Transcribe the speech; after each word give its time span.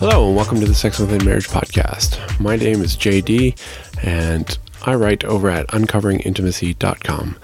Hello, 0.00 0.28
and 0.28 0.34
welcome 0.34 0.58
to 0.60 0.66
the 0.66 0.74
Sex 0.74 0.98
Within 0.98 1.26
Marriage 1.26 1.48
podcast. 1.48 2.40
My 2.40 2.56
name 2.56 2.80
is 2.80 2.96
JD, 2.96 3.54
and 4.02 4.58
I 4.86 4.94
write 4.94 5.24
over 5.24 5.50
at 5.50 5.66
uncoveringintimacy.com. 5.66 7.36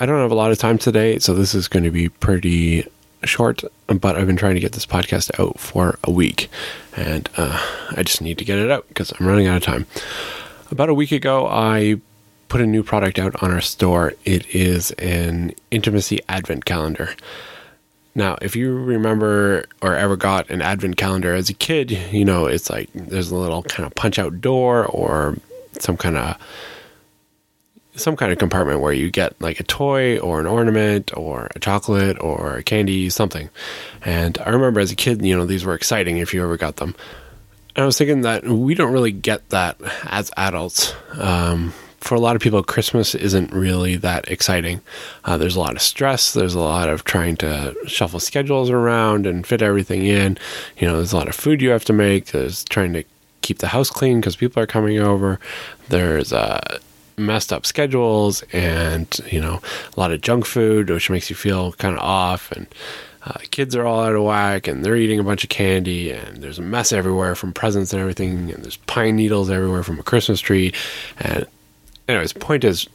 I 0.00 0.06
don't 0.06 0.22
have 0.22 0.30
a 0.30 0.34
lot 0.34 0.50
of 0.50 0.56
time 0.56 0.78
today, 0.78 1.18
so 1.18 1.34
this 1.34 1.54
is 1.54 1.68
going 1.68 1.84
to 1.84 1.90
be 1.90 2.08
pretty 2.08 2.88
short, 3.24 3.62
but 3.88 4.16
I've 4.16 4.26
been 4.26 4.38
trying 4.38 4.54
to 4.54 4.60
get 4.60 4.72
this 4.72 4.86
podcast 4.86 5.38
out 5.38 5.60
for 5.60 5.98
a 6.02 6.10
week, 6.10 6.48
and 6.96 7.28
uh, 7.36 7.62
I 7.90 8.02
just 8.02 8.22
need 8.22 8.38
to 8.38 8.46
get 8.46 8.58
it 8.58 8.70
out 8.70 8.88
because 8.88 9.12
I'm 9.12 9.26
running 9.26 9.46
out 9.46 9.58
of 9.58 9.62
time. 9.62 9.84
About 10.70 10.88
a 10.88 10.94
week 10.94 11.12
ago, 11.12 11.46
I 11.46 12.00
put 12.48 12.62
a 12.62 12.66
new 12.66 12.82
product 12.84 13.18
out 13.18 13.42
on 13.42 13.52
our 13.52 13.60
store. 13.60 14.14
It 14.24 14.46
is 14.54 14.92
an 14.92 15.52
intimacy 15.70 16.20
advent 16.26 16.64
calendar. 16.64 17.14
Now, 18.16 18.38
if 18.40 18.56
you 18.56 18.74
remember 18.74 19.66
or 19.82 19.94
ever 19.94 20.16
got 20.16 20.48
an 20.48 20.62
advent 20.62 20.96
calendar 20.96 21.34
as 21.34 21.50
a 21.50 21.52
kid, 21.52 21.90
you 21.90 22.24
know, 22.24 22.46
it's 22.46 22.70
like 22.70 22.88
there's 22.94 23.30
a 23.30 23.36
little 23.36 23.62
kind 23.62 23.86
of 23.86 23.94
punch 23.94 24.18
out 24.18 24.40
door 24.40 24.86
or 24.86 25.36
some 25.78 25.98
kind 25.98 26.16
of 26.16 26.38
some 27.94 28.16
kind 28.16 28.32
of 28.32 28.38
compartment 28.38 28.80
where 28.80 28.94
you 28.94 29.10
get 29.10 29.38
like 29.42 29.60
a 29.60 29.64
toy 29.64 30.18
or 30.18 30.40
an 30.40 30.46
ornament 30.46 31.14
or 31.14 31.50
a 31.54 31.58
chocolate 31.58 32.16
or 32.18 32.56
a 32.56 32.62
candy, 32.62 33.10
something. 33.10 33.50
And 34.02 34.38
I 34.38 34.48
remember 34.48 34.80
as 34.80 34.90
a 34.90 34.96
kid, 34.96 35.22
you 35.22 35.36
know, 35.36 35.44
these 35.44 35.66
were 35.66 35.74
exciting 35.74 36.16
if 36.16 36.32
you 36.32 36.42
ever 36.42 36.56
got 36.56 36.76
them. 36.76 36.94
And 37.74 37.82
I 37.82 37.86
was 37.86 37.98
thinking 37.98 38.22
that 38.22 38.44
we 38.46 38.74
don't 38.74 38.94
really 38.94 39.12
get 39.12 39.46
that 39.50 39.76
as 40.04 40.30
adults. 40.38 40.94
Um, 41.18 41.74
for 42.06 42.14
a 42.14 42.20
lot 42.20 42.36
of 42.36 42.42
people, 42.42 42.62
Christmas 42.62 43.14
isn't 43.14 43.52
really 43.52 43.96
that 43.96 44.30
exciting. 44.30 44.80
Uh, 45.24 45.36
there's 45.36 45.56
a 45.56 45.60
lot 45.60 45.74
of 45.74 45.82
stress. 45.82 46.32
There's 46.32 46.54
a 46.54 46.60
lot 46.60 46.88
of 46.88 47.04
trying 47.04 47.36
to 47.38 47.74
shuffle 47.86 48.20
schedules 48.20 48.70
around 48.70 49.26
and 49.26 49.46
fit 49.46 49.60
everything 49.60 50.06
in. 50.06 50.38
You 50.78 50.86
know, 50.86 50.96
there's 50.96 51.12
a 51.12 51.16
lot 51.16 51.28
of 51.28 51.34
food 51.34 51.60
you 51.60 51.70
have 51.70 51.84
to 51.86 51.92
make. 51.92 52.26
There's 52.26 52.64
trying 52.64 52.92
to 52.92 53.04
keep 53.42 53.58
the 53.58 53.68
house 53.68 53.90
clean 53.90 54.20
because 54.20 54.36
people 54.36 54.62
are 54.62 54.66
coming 54.66 54.98
over. 54.98 55.40
There's 55.88 56.32
uh, 56.32 56.78
messed 57.16 57.52
up 57.52 57.66
schedules 57.66 58.42
and, 58.52 59.08
you 59.30 59.40
know, 59.40 59.60
a 59.96 60.00
lot 60.00 60.12
of 60.12 60.20
junk 60.20 60.46
food, 60.46 60.90
which 60.90 61.10
makes 61.10 61.28
you 61.28 61.34
feel 61.34 61.72
kind 61.72 61.96
of 61.96 62.02
off. 62.02 62.52
And 62.52 62.68
uh, 63.24 63.38
kids 63.50 63.74
are 63.74 63.84
all 63.84 64.04
out 64.04 64.14
of 64.14 64.22
whack 64.22 64.68
and 64.68 64.84
they're 64.84 64.94
eating 64.94 65.18
a 65.18 65.24
bunch 65.24 65.42
of 65.42 65.50
candy 65.50 66.12
and 66.12 66.36
there's 66.36 66.60
a 66.60 66.62
mess 66.62 66.92
everywhere 66.92 67.34
from 67.34 67.52
presents 67.52 67.92
and 67.92 68.00
everything 68.00 68.52
and 68.52 68.62
there's 68.62 68.76
pine 68.76 69.16
needles 69.16 69.50
everywhere 69.50 69.82
from 69.82 69.98
a 69.98 70.02
christmas 70.04 70.38
tree 70.38 70.72
and 71.18 71.44
anyways, 72.08 72.32
point 72.32 72.64
is, 72.64 72.88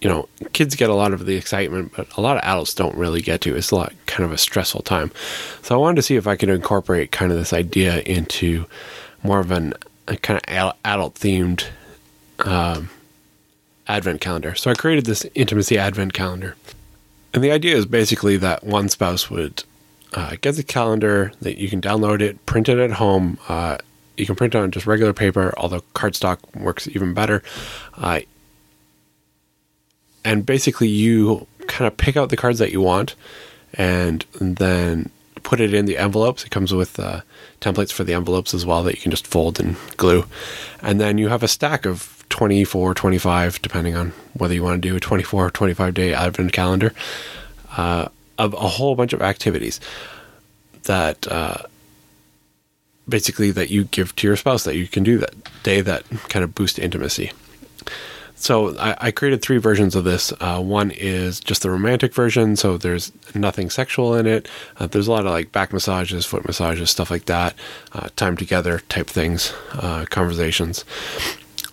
you 0.00 0.08
know, 0.08 0.28
kids 0.52 0.74
get 0.74 0.90
a 0.90 0.94
lot 0.94 1.12
of 1.12 1.26
the 1.26 1.36
excitement, 1.36 1.92
but 1.96 2.14
a 2.16 2.20
lot 2.20 2.36
of 2.36 2.42
adults 2.42 2.74
don't 2.74 2.96
really 2.96 3.22
get 3.22 3.40
to. 3.42 3.56
It's 3.56 3.70
a 3.70 3.76
lot 3.76 3.92
kind 4.06 4.24
of 4.24 4.32
a 4.32 4.38
stressful 4.38 4.82
time. 4.82 5.10
So 5.62 5.74
I 5.74 5.78
wanted 5.78 5.96
to 5.96 6.02
see 6.02 6.16
if 6.16 6.26
I 6.26 6.36
could 6.36 6.48
incorporate 6.48 7.10
kind 7.10 7.32
of 7.32 7.38
this 7.38 7.52
idea 7.52 8.00
into 8.00 8.66
more 9.22 9.40
of 9.40 9.50
an 9.50 9.74
a 10.06 10.16
kind 10.16 10.38
of 10.38 10.74
adult 10.84 11.14
themed 11.14 11.66
um, 12.40 12.90
advent 13.86 14.20
calendar. 14.20 14.54
So 14.54 14.70
I 14.70 14.74
created 14.74 15.06
this 15.06 15.26
intimacy 15.34 15.78
advent 15.78 16.12
calendar. 16.12 16.56
And 17.32 17.42
the 17.42 17.50
idea 17.50 17.76
is 17.76 17.86
basically 17.86 18.36
that 18.36 18.64
one 18.64 18.88
spouse 18.88 19.30
would 19.30 19.64
uh, 20.12 20.36
get 20.40 20.56
the 20.56 20.62
calendar, 20.62 21.32
that 21.40 21.58
you 21.58 21.68
can 21.68 21.80
download 21.80 22.20
it, 22.20 22.44
print 22.46 22.68
it 22.68 22.78
at 22.78 22.92
home. 22.92 23.38
Uh, 23.48 23.78
you 24.16 24.26
can 24.26 24.34
print 24.34 24.54
it 24.54 24.58
on 24.58 24.70
just 24.70 24.86
regular 24.86 25.12
paper, 25.12 25.52
although 25.56 25.80
cardstock 25.94 26.38
works 26.54 26.88
even 26.88 27.14
better. 27.14 27.42
Uh, 27.96 28.20
and 30.24 30.46
basically, 30.46 30.88
you 30.88 31.46
kind 31.66 31.86
of 31.86 31.96
pick 31.96 32.16
out 32.16 32.30
the 32.30 32.36
cards 32.36 32.58
that 32.58 32.72
you 32.72 32.80
want, 32.80 33.14
and 33.74 34.24
then 34.34 35.10
put 35.42 35.60
it 35.60 35.74
in 35.74 35.84
the 35.84 35.98
envelopes. 35.98 36.44
It 36.44 36.50
comes 36.50 36.72
with 36.72 36.98
uh, 36.98 37.20
templates 37.60 37.92
for 37.92 38.04
the 38.04 38.14
envelopes 38.14 38.54
as 38.54 38.64
well 38.64 38.82
that 38.84 38.94
you 38.94 39.00
can 39.00 39.10
just 39.10 39.26
fold 39.26 39.60
and 39.60 39.76
glue. 39.96 40.24
And 40.82 41.00
then 41.00 41.18
you 41.18 41.28
have 41.28 41.42
a 41.42 41.48
stack 41.48 41.84
of 41.84 42.24
24, 42.30 42.94
25, 42.94 43.62
depending 43.62 43.94
on 43.94 44.12
whether 44.32 44.54
you 44.54 44.62
want 44.62 44.82
to 44.82 44.88
do 44.88 44.96
a 44.96 45.00
24 45.00 45.46
or 45.46 45.50
25 45.50 45.94
day 45.94 46.14
advent 46.14 46.52
calendar, 46.52 46.92
uh, 47.76 48.08
of 48.38 48.54
a 48.54 48.68
whole 48.68 48.96
bunch 48.96 49.12
of 49.12 49.22
activities 49.22 49.78
that 50.84 51.28
uh, 51.28 51.58
basically 53.08 53.50
that 53.50 53.70
you 53.70 53.84
give 53.84 54.14
to 54.16 54.26
your 54.26 54.36
spouse 54.36 54.64
that 54.64 54.76
you 54.76 54.88
can 54.88 55.02
do 55.02 55.18
that 55.18 55.34
day 55.62 55.80
that 55.80 56.04
kind 56.28 56.44
of 56.44 56.54
boost 56.54 56.78
intimacy. 56.78 57.32
So 58.36 58.76
I, 58.78 58.96
I 59.00 59.10
created 59.10 59.40
three 59.40 59.58
versions 59.58 59.94
of 59.94 60.04
this. 60.04 60.32
Uh, 60.40 60.60
one 60.60 60.90
is 60.90 61.40
just 61.40 61.62
the 61.62 61.70
romantic 61.70 62.12
version, 62.12 62.56
so 62.56 62.76
there's 62.76 63.12
nothing 63.34 63.70
sexual 63.70 64.14
in 64.14 64.26
it. 64.26 64.48
Uh, 64.76 64.86
there's 64.86 65.06
a 65.06 65.12
lot 65.12 65.24
of 65.24 65.32
like 65.32 65.52
back 65.52 65.72
massages, 65.72 66.26
foot 66.26 66.44
massages, 66.44 66.90
stuff 66.90 67.10
like 67.10 67.26
that, 67.26 67.54
uh, 67.92 68.08
time 68.16 68.36
together 68.36 68.80
type 68.88 69.06
things, 69.06 69.52
uh, 69.72 70.04
conversations. 70.10 70.84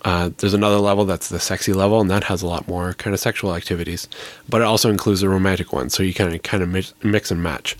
Uh, 0.04 0.30
there's 0.38 0.54
another 0.54 0.78
level 0.78 1.04
that's 1.04 1.28
the 1.28 1.38
sexy 1.38 1.72
level, 1.72 2.00
and 2.00 2.10
that 2.10 2.24
has 2.24 2.42
a 2.42 2.46
lot 2.46 2.66
more 2.66 2.94
kind 2.94 3.12
of 3.12 3.20
sexual 3.20 3.54
activities, 3.54 4.08
but 4.48 4.60
it 4.60 4.64
also 4.64 4.90
includes 4.90 5.22
a 5.22 5.28
romantic 5.28 5.72
one, 5.72 5.90
so 5.90 6.02
you 6.02 6.14
kind 6.14 6.34
of 6.34 6.42
kind 6.42 6.62
of 6.62 7.04
mix 7.04 7.30
and 7.30 7.42
match. 7.42 7.76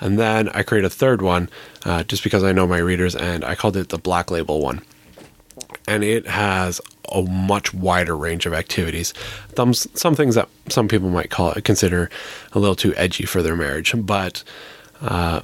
And 0.00 0.18
then 0.18 0.48
I 0.50 0.62
created 0.62 0.86
a 0.86 0.90
third 0.90 1.22
one 1.22 1.48
uh, 1.84 2.04
just 2.04 2.22
because 2.22 2.44
I 2.44 2.52
know 2.52 2.66
my 2.66 2.78
readers, 2.78 3.16
and 3.16 3.44
I 3.44 3.54
called 3.54 3.76
it 3.76 3.88
the 3.88 3.98
Black 3.98 4.30
Label 4.30 4.60
one. 4.60 4.82
And 5.86 6.04
it 6.04 6.26
has 6.26 6.80
a 7.12 7.22
much 7.22 7.72
wider 7.72 8.16
range 8.16 8.46
of 8.46 8.52
activities. 8.52 9.14
Some, 9.56 9.74
some 9.74 10.14
things 10.14 10.34
that 10.34 10.48
some 10.68 10.88
people 10.88 11.08
might 11.08 11.30
call 11.30 11.52
it, 11.52 11.64
consider 11.64 12.10
a 12.52 12.58
little 12.58 12.76
too 12.76 12.94
edgy 12.96 13.24
for 13.24 13.42
their 13.42 13.56
marriage, 13.56 13.94
but 13.96 14.44
uh, 15.00 15.40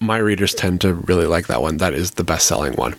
my 0.00 0.18
readers 0.18 0.54
tend 0.54 0.80
to 0.82 0.94
really 0.94 1.26
like 1.26 1.48
that 1.48 1.60
one. 1.60 1.78
That 1.78 1.94
is 1.94 2.12
the 2.12 2.24
best 2.24 2.46
selling 2.46 2.74
one. 2.74 2.94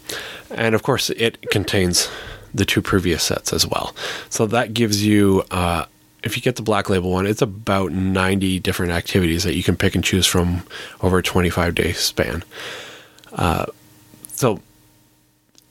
And 0.52 0.75
of 0.75 0.84
course, 0.84 1.09
it 1.12 1.50
contains 1.50 2.09
the 2.53 2.66
two 2.66 2.81
previous 2.81 3.24
sets 3.24 3.53
as 3.53 3.66
well. 3.66 3.96
So 4.29 4.46
that 4.47 4.74
gives 4.74 5.06
you 5.06 5.44
uh, 5.52 5.85
if 6.24 6.35
you 6.35 6.41
get 6.41 6.56
the 6.56 6.62
black 6.62 6.90
label 6.90 7.12
one, 7.12 7.25
it's 7.25 7.41
about 7.41 7.91
90 7.91 8.59
different 8.59 8.91
activities 8.91 9.44
that 9.44 9.56
you 9.56 9.63
can 9.63 9.75
pick 9.75 9.96
and 9.96 10.03
choose 10.03 10.25
from 10.25 10.63
over 11.02 11.19
a 11.19 11.24
25 11.24 11.75
day 11.75 11.94
span. 11.94 12.44
Uh, 13.34 13.66
so 14.28 14.59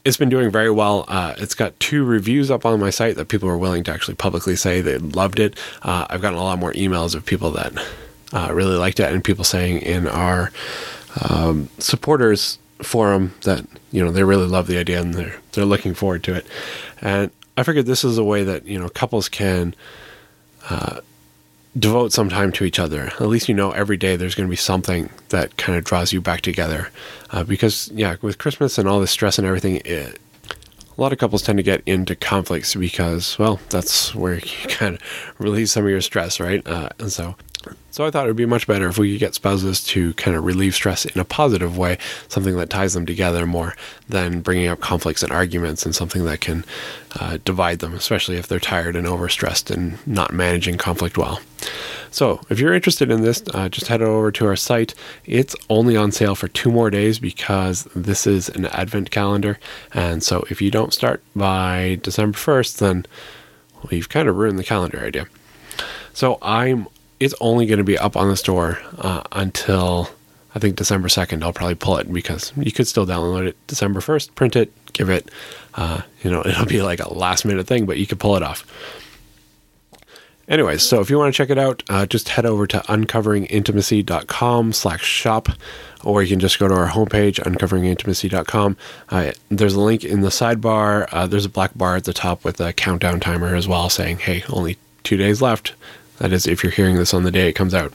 it's 0.04 0.16
been 0.16 0.28
doing 0.28 0.50
very 0.50 0.70
well. 0.70 1.04
Uh, 1.08 1.34
it's 1.38 1.54
got 1.54 1.78
two 1.80 2.04
reviews 2.04 2.50
up 2.50 2.64
on 2.64 2.80
my 2.80 2.90
site 2.90 3.16
that 3.16 3.28
people 3.28 3.48
are 3.48 3.58
willing 3.58 3.84
to 3.84 3.92
actually 3.92 4.14
publicly 4.14 4.56
say 4.56 4.80
they 4.80 4.98
loved 4.98 5.38
it. 5.38 5.58
Uh, 5.82 6.06
I've 6.08 6.22
gotten 6.22 6.38
a 6.38 6.42
lot 6.42 6.58
more 6.58 6.72
emails 6.72 7.14
of 7.14 7.26
people 7.26 7.50
that 7.52 7.72
uh, 8.32 8.50
really 8.52 8.76
liked 8.76 9.00
it 9.00 9.12
and 9.12 9.22
people 9.22 9.44
saying 9.44 9.82
in 9.82 10.06
our 10.06 10.50
um, 11.28 11.68
supporters 11.78 12.58
forum 12.82 13.34
that 13.42 13.66
you 13.90 14.04
know 14.04 14.12
they 14.12 14.22
really 14.22 14.46
love 14.46 14.68
the 14.68 14.78
idea 14.78 15.00
and 15.00 15.12
they're 15.12 15.34
they're 15.52 15.64
looking 15.64 15.94
forward 15.94 16.22
to 16.24 16.34
it. 16.34 16.46
And 17.02 17.30
I 17.56 17.64
figured 17.64 17.86
this 17.86 18.04
is 18.04 18.18
a 18.18 18.24
way 18.24 18.44
that 18.44 18.66
you 18.66 18.78
know 18.78 18.88
couples 18.88 19.28
can 19.28 19.74
uh, 20.68 21.00
devote 21.78 22.12
some 22.12 22.28
time 22.28 22.52
to 22.52 22.64
each 22.64 22.78
other. 22.78 23.06
At 23.20 23.28
least 23.28 23.48
you 23.48 23.54
know 23.54 23.70
every 23.72 23.96
day 23.96 24.16
there's 24.16 24.34
going 24.34 24.48
to 24.48 24.50
be 24.50 24.56
something 24.56 25.10
that 25.28 25.56
kind 25.56 25.78
of 25.78 25.84
draws 25.84 26.12
you 26.12 26.20
back 26.20 26.40
together. 26.40 26.90
Uh, 27.30 27.44
because, 27.44 27.90
yeah, 27.92 28.16
with 28.22 28.38
Christmas 28.38 28.78
and 28.78 28.88
all 28.88 29.00
the 29.00 29.06
stress 29.06 29.38
and 29.38 29.46
everything, 29.46 29.82
it, 29.84 30.18
a 30.50 31.00
lot 31.00 31.12
of 31.12 31.18
couples 31.18 31.42
tend 31.42 31.58
to 31.58 31.62
get 31.62 31.82
into 31.86 32.16
conflicts 32.16 32.74
because, 32.74 33.38
well, 33.38 33.60
that's 33.70 34.14
where 34.14 34.34
you 34.34 34.68
kind 34.68 34.96
of 34.96 35.34
release 35.38 35.72
some 35.72 35.84
of 35.84 35.90
your 35.90 36.00
stress, 36.00 36.40
right? 36.40 36.66
Uh, 36.66 36.88
and 36.98 37.12
so 37.12 37.36
so 37.90 38.04
I 38.06 38.10
thought 38.10 38.26
it 38.26 38.28
would 38.28 38.36
be 38.36 38.46
much 38.46 38.66
better 38.66 38.88
if 38.88 38.98
we 38.98 39.12
could 39.12 39.20
get 39.20 39.34
spouses 39.34 39.82
to 39.84 40.12
kind 40.14 40.36
of 40.36 40.44
relieve 40.44 40.74
stress 40.74 41.04
in 41.04 41.20
a 41.20 41.24
positive 41.24 41.76
way, 41.76 41.98
something 42.28 42.56
that 42.56 42.70
ties 42.70 42.94
them 42.94 43.06
together 43.06 43.46
more 43.46 43.74
than 44.08 44.40
bringing 44.40 44.68
up 44.68 44.80
conflicts 44.80 45.22
and 45.22 45.32
arguments 45.32 45.84
and 45.84 45.94
something 45.94 46.24
that 46.24 46.40
can 46.40 46.64
uh, 47.18 47.38
divide 47.44 47.80
them, 47.80 47.94
especially 47.94 48.36
if 48.36 48.46
they're 48.46 48.60
tired 48.60 48.94
and 48.94 49.06
overstressed 49.06 49.70
and 49.70 49.98
not 50.06 50.32
managing 50.32 50.76
conflict 50.76 51.18
well. 51.18 51.40
So, 52.10 52.40
if 52.48 52.58
you're 52.58 52.72
interested 52.72 53.10
in 53.10 53.22
this, 53.22 53.42
uh, 53.52 53.68
just 53.68 53.88
head 53.88 54.00
over 54.00 54.30
to 54.32 54.46
our 54.46 54.56
site. 54.56 54.94
It's 55.24 55.54
only 55.68 55.96
on 55.96 56.12
sale 56.12 56.34
for 56.34 56.48
two 56.48 56.70
more 56.70 56.90
days 56.90 57.18
because 57.18 57.84
this 57.94 58.26
is 58.26 58.48
an 58.48 58.66
advent 58.66 59.10
calendar. 59.10 59.58
And 59.92 60.22
so, 60.22 60.44
if 60.50 60.62
you 60.62 60.70
don't 60.70 60.94
start 60.94 61.22
by 61.34 61.98
December 62.02 62.38
1st, 62.38 62.78
then 62.78 63.06
well, 63.74 63.90
you've 63.90 64.08
kind 64.08 64.28
of 64.28 64.36
ruined 64.36 64.58
the 64.58 64.64
calendar 64.64 65.00
idea. 65.00 65.26
So, 66.12 66.38
I'm 66.42 66.88
it's 67.20 67.34
only 67.40 67.66
going 67.66 67.78
to 67.78 67.84
be 67.84 67.98
up 67.98 68.16
on 68.16 68.28
the 68.28 68.36
store 68.36 68.78
uh, 68.98 69.22
until 69.32 70.10
I 70.54 70.58
think 70.58 70.76
December 70.76 71.08
2nd. 71.08 71.42
I'll 71.42 71.52
probably 71.52 71.74
pull 71.74 71.98
it 71.98 72.12
because 72.12 72.52
you 72.56 72.72
could 72.72 72.86
still 72.86 73.06
download 73.06 73.46
it 73.46 73.56
December 73.66 74.00
1st, 74.00 74.34
print 74.34 74.56
it, 74.56 74.72
give 74.92 75.10
it, 75.10 75.30
uh, 75.74 76.02
you 76.22 76.30
know, 76.30 76.42
it'll 76.44 76.66
be 76.66 76.82
like 76.82 77.00
a 77.00 77.12
last 77.12 77.44
minute 77.44 77.66
thing, 77.66 77.86
but 77.86 77.98
you 77.98 78.06
could 78.06 78.18
pull 78.20 78.36
it 78.36 78.42
off. 78.42 78.66
Anyways, 80.48 80.82
so 80.82 81.00
if 81.00 81.10
you 81.10 81.18
want 81.18 81.34
to 81.34 81.36
check 81.36 81.50
it 81.50 81.58
out, 81.58 81.82
uh, 81.90 82.06
just 82.06 82.30
head 82.30 82.46
over 82.46 82.66
to 82.68 82.78
uncoveringintimacy.com 82.78 84.72
slash 84.72 85.04
shop, 85.04 85.50
or 86.02 86.22
you 86.22 86.30
can 86.30 86.40
just 86.40 86.58
go 86.58 86.66
to 86.66 86.74
our 86.74 86.88
homepage, 86.88 87.38
uncoveringintimacy.com. 87.40 88.76
Uh, 89.10 89.32
there's 89.50 89.74
a 89.74 89.80
link 89.80 90.04
in 90.04 90.22
the 90.22 90.30
sidebar. 90.30 91.06
Uh, 91.12 91.26
there's 91.26 91.44
a 91.44 91.50
black 91.50 91.76
bar 91.76 91.96
at 91.96 92.04
the 92.04 92.14
top 92.14 92.44
with 92.44 92.62
a 92.62 92.72
countdown 92.72 93.20
timer 93.20 93.54
as 93.54 93.68
well 93.68 93.90
saying, 93.90 94.18
hey, 94.18 94.42
only 94.48 94.78
two 95.04 95.18
days 95.18 95.42
left. 95.42 95.74
That 96.18 96.32
is, 96.32 96.46
if 96.46 96.62
you're 96.62 96.72
hearing 96.72 96.96
this 96.96 97.14
on 97.14 97.22
the 97.22 97.30
day 97.30 97.48
it 97.48 97.54
comes 97.54 97.74
out. 97.74 97.92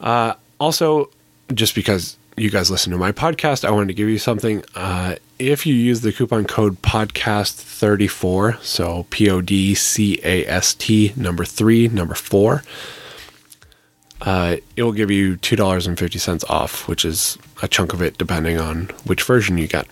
Uh, 0.00 0.34
also, 0.58 1.10
just 1.52 1.74
because 1.74 2.16
you 2.36 2.50
guys 2.50 2.70
listen 2.70 2.92
to 2.92 2.98
my 2.98 3.12
podcast, 3.12 3.64
I 3.64 3.70
wanted 3.70 3.88
to 3.88 3.94
give 3.94 4.08
you 4.08 4.18
something. 4.18 4.64
Uh, 4.74 5.16
if 5.38 5.66
you 5.66 5.74
use 5.74 6.00
the 6.00 6.12
coupon 6.12 6.44
code 6.44 6.82
podcast34, 6.82 8.62
so 8.62 9.06
P 9.10 9.30
O 9.30 9.40
D 9.40 9.74
C 9.74 10.20
A 10.24 10.46
S 10.46 10.74
T 10.74 11.12
number 11.16 11.44
three, 11.44 11.88
number 11.88 12.14
four, 12.14 12.62
uh, 14.22 14.56
it 14.76 14.82
will 14.82 14.92
give 14.92 15.10
you 15.10 15.36
$2.50 15.36 16.48
off, 16.48 16.88
which 16.88 17.04
is 17.04 17.36
a 17.62 17.68
chunk 17.68 17.92
of 17.92 18.00
it 18.00 18.16
depending 18.16 18.58
on 18.58 18.86
which 19.04 19.22
version 19.22 19.58
you 19.58 19.66
get. 19.66 19.86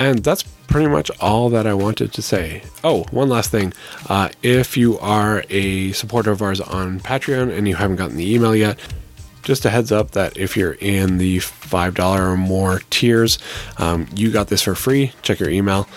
And 0.00 0.20
that's 0.20 0.44
pretty 0.68 0.86
much 0.86 1.10
all 1.20 1.48
that 1.48 1.66
I 1.66 1.74
wanted 1.74 2.12
to 2.12 2.22
say. 2.22 2.62
Oh, 2.84 3.04
one 3.10 3.28
last 3.28 3.50
thing. 3.50 3.72
Uh, 4.08 4.28
if 4.42 4.76
you 4.76 4.98
are 5.00 5.42
a 5.50 5.92
supporter 5.92 6.30
of 6.30 6.40
ours 6.42 6.60
on 6.60 7.00
Patreon 7.00 7.50
and 7.56 7.66
you 7.66 7.74
haven't 7.74 7.96
gotten 7.96 8.16
the 8.16 8.32
email 8.32 8.54
yet, 8.54 8.78
just 9.42 9.64
a 9.64 9.70
heads 9.70 9.90
up 9.90 10.12
that 10.12 10.36
if 10.36 10.56
you're 10.56 10.74
in 10.74 11.18
the 11.18 11.38
$5 11.38 12.18
or 12.18 12.36
more 12.36 12.80
tiers, 12.90 13.38
um, 13.78 14.06
you 14.14 14.30
got 14.30 14.48
this 14.48 14.62
for 14.62 14.74
free. 14.74 15.12
Check 15.22 15.40
your 15.40 15.48
email. 15.48 15.88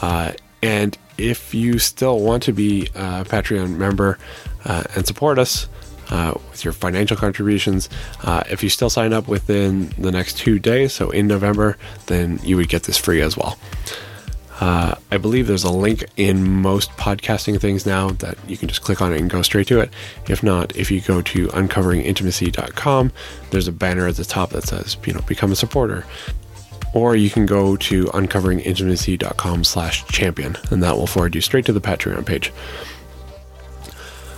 Uh, 0.00 0.32
and 0.62 0.96
if 1.18 1.54
you 1.54 1.78
still 1.78 2.18
want 2.18 2.42
to 2.44 2.52
be 2.52 2.86
a 2.94 3.24
Patreon 3.24 3.76
member 3.76 4.18
uh, 4.64 4.84
and 4.96 5.06
support 5.06 5.38
us, 5.38 5.68
uh, 6.10 6.34
with 6.50 6.64
your 6.64 6.72
financial 6.72 7.16
contributions. 7.16 7.88
Uh, 8.22 8.42
if 8.50 8.62
you 8.62 8.68
still 8.68 8.90
sign 8.90 9.12
up 9.12 9.26
within 9.26 9.88
the 9.96 10.12
next 10.12 10.36
two 10.36 10.58
days, 10.58 10.92
so 10.92 11.10
in 11.10 11.26
November, 11.26 11.78
then 12.06 12.38
you 12.42 12.56
would 12.56 12.68
get 12.68 12.82
this 12.82 12.98
free 12.98 13.22
as 13.22 13.38
well. 13.38 13.58
Uh, 14.60 14.94
I 15.10 15.18
believe 15.18 15.46
there's 15.46 15.64
a 15.64 15.72
link 15.72 16.04
in 16.16 16.62
most 16.62 16.90
podcasting 16.92 17.60
things 17.60 17.84
now 17.86 18.10
that 18.10 18.38
you 18.48 18.56
can 18.56 18.68
just 18.68 18.82
click 18.82 19.02
on 19.02 19.12
it 19.12 19.20
and 19.20 19.28
go 19.28 19.42
straight 19.42 19.66
to 19.68 19.80
it. 19.80 19.90
If 20.28 20.42
not, 20.42 20.76
if 20.76 20.90
you 20.90 21.00
go 21.00 21.22
to 21.22 21.48
uncoveringintimacy.com, 21.48 23.12
there's 23.50 23.68
a 23.68 23.72
banner 23.72 24.06
at 24.06 24.16
the 24.16 24.24
top 24.24 24.50
that 24.50 24.64
says, 24.64 24.96
you 25.06 25.12
know, 25.12 25.20
become 25.22 25.50
a 25.50 25.56
supporter. 25.56 26.04
Or 26.92 27.16
you 27.16 27.30
can 27.30 27.46
go 27.46 27.76
to 27.76 28.04
uncoveringintimacy.com 28.04 29.64
slash 29.64 30.06
champion, 30.06 30.56
and 30.70 30.80
that 30.84 30.96
will 30.96 31.08
forward 31.08 31.34
you 31.34 31.40
straight 31.40 31.66
to 31.66 31.72
the 31.72 31.80
Patreon 31.80 32.24
page. 32.24 32.52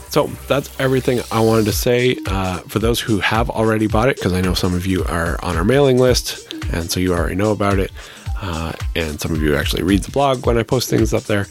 So 0.08 0.28
that's 0.48 0.80
everything 0.80 1.20
I 1.30 1.40
wanted 1.40 1.66
to 1.66 1.72
say. 1.72 2.16
Uh, 2.24 2.60
for 2.60 2.78
those 2.78 2.98
who 2.98 3.18
have 3.18 3.50
already 3.50 3.86
bought 3.86 4.08
it, 4.08 4.16
because 4.16 4.32
I 4.32 4.40
know 4.40 4.54
some 4.54 4.72
of 4.72 4.86
you 4.86 5.04
are 5.04 5.38
on 5.44 5.58
our 5.58 5.64
mailing 5.64 5.98
list, 5.98 6.50
and 6.72 6.90
so 6.90 7.00
you 7.00 7.12
already 7.12 7.34
know 7.34 7.50
about 7.50 7.78
it, 7.78 7.92
uh, 8.40 8.72
and 8.94 9.20
some 9.20 9.32
of 9.32 9.42
you 9.42 9.56
actually 9.56 9.82
read 9.82 10.02
the 10.02 10.10
blog 10.10 10.46
when 10.46 10.58
I 10.58 10.62
post 10.62 10.90
things 10.90 11.12
up 11.14 11.24
there. 11.24 11.46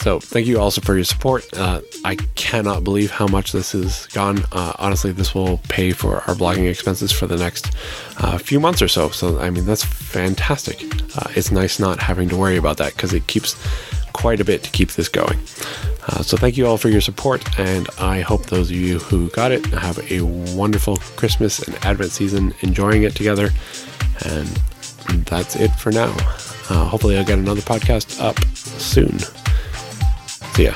So 0.00 0.18
thank 0.18 0.46
you 0.46 0.58
also 0.58 0.80
for 0.80 0.94
your 0.94 1.04
support. 1.04 1.46
Uh, 1.54 1.82
I 2.06 2.16
cannot 2.34 2.84
believe 2.84 3.10
how 3.10 3.26
much 3.26 3.52
this 3.52 3.72
has 3.72 4.06
gone. 4.06 4.38
Uh, 4.50 4.72
honestly, 4.78 5.12
this 5.12 5.34
will 5.34 5.58
pay 5.68 5.92
for 5.92 6.22
our 6.26 6.34
blogging 6.34 6.70
expenses 6.70 7.12
for 7.12 7.26
the 7.26 7.36
next 7.36 7.74
uh, 8.16 8.38
few 8.38 8.60
months 8.60 8.80
or 8.80 8.88
so. 8.88 9.10
So 9.10 9.38
I 9.38 9.50
mean, 9.50 9.66
that's 9.66 9.84
fantastic. 9.84 10.82
Uh, 11.18 11.28
it's 11.36 11.50
nice 11.50 11.78
not 11.78 11.98
having 12.00 12.30
to 12.30 12.36
worry 12.36 12.56
about 12.56 12.78
that 12.78 12.94
because 12.94 13.12
it 13.12 13.26
keeps 13.26 13.54
quite 14.14 14.40
a 14.40 14.44
bit 14.44 14.62
to 14.62 14.70
keep 14.70 14.92
this 14.92 15.08
going. 15.10 15.38
Uh, 16.08 16.22
so 16.22 16.38
thank 16.38 16.56
you 16.56 16.66
all 16.66 16.78
for 16.78 16.88
your 16.88 17.02
support, 17.02 17.58
and 17.58 17.86
I 17.98 18.22
hope 18.22 18.46
those 18.46 18.70
of 18.70 18.76
you 18.76 19.00
who 19.00 19.28
got 19.30 19.52
it 19.52 19.66
have 19.66 19.98
a 20.10 20.22
wonderful 20.56 20.96
Christmas 21.16 21.60
and 21.60 21.76
Advent 21.84 22.10
season, 22.10 22.54
enjoying 22.60 23.02
it 23.02 23.14
together. 23.14 23.50
And 24.24 24.48
that's 25.26 25.56
it 25.56 25.70
for 25.70 25.90
now. 25.90 26.14
Uh, 26.68 26.84
hopefully, 26.84 27.18
I'll 27.18 27.24
get 27.24 27.38
another 27.38 27.60
podcast 27.62 28.20
up 28.20 28.38
soon. 28.54 29.18
See 30.54 30.64
ya. 30.64 30.74